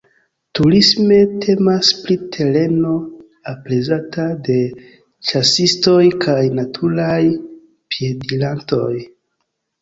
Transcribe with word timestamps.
Turisme 0.59 1.17
temas 1.41 1.89
pri 2.05 2.15
tereno 2.35 2.93
aprezata 3.51 4.25
de 4.47 4.55
ĉasistoj 5.33 5.99
kaj 6.25 6.39
naturaj 6.61 7.21
piedirantoj. 7.93 8.91